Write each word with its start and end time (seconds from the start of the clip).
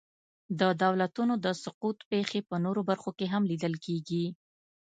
د 0.59 0.61
دولتونو 0.83 1.33
د 1.45 1.47
سقوط 1.63 1.97
پېښې 2.11 2.39
په 2.49 2.55
نورو 2.63 2.81
برخو 2.89 3.11
کې 3.17 3.27
هم 3.33 3.43
لیدل 3.51 3.73
کېږي. 3.85 4.25